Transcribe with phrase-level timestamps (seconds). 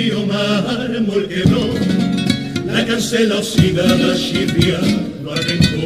[0.00, 1.74] El frío mármol quebró,
[2.64, 4.80] la cancela oxidada chifia
[5.22, 5.84] lo arrancó.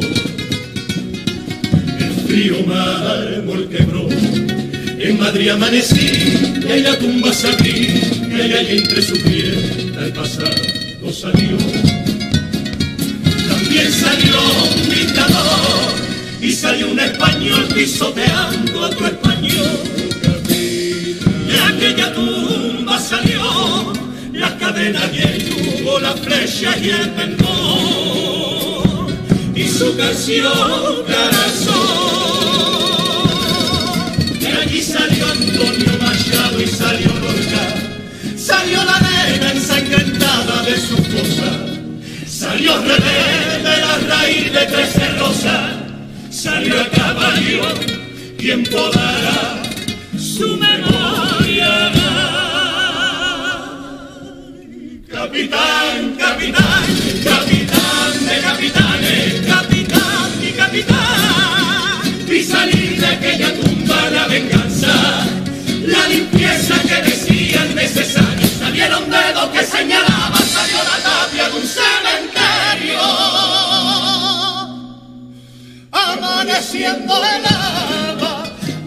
[1.99, 7.89] El frío mármol quebró, en Madrid amanecí, y ahí la tumba se abrí,
[8.29, 10.55] y ahí, ahí entre su piel, al pasar
[11.03, 11.57] no salió.
[13.49, 14.37] También salió
[14.77, 15.93] un dictador,
[16.41, 19.64] y salió un español pisoteando a otro español.
[24.93, 27.47] El yugo, la flecha y el pendón,
[29.55, 31.85] y su canción corazón.
[34.39, 37.75] De allí salió Antonio Machado y salió Lorca,
[38.37, 41.65] salió la nena ensangrentada de su cosa,
[42.27, 45.73] salió rebelde la raíz de trece rosas,
[46.29, 47.63] salió a caballo
[48.37, 49.63] quien podrá
[50.15, 50.57] su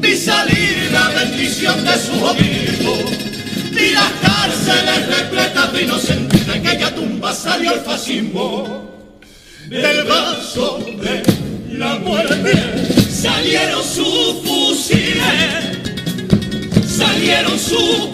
[0.01, 2.95] Vi salir la bendición de su obispo
[3.73, 6.47] y las cárceles repletas de inocentes.
[6.47, 8.91] De aquella tumba salió el fascismo.
[9.71, 11.23] Del vaso de
[11.79, 12.53] la muerte
[13.11, 15.79] salieron sus fusiles.
[16.87, 18.07] Salieron sus